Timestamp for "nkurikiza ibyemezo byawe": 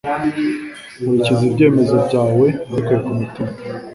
1.01-2.47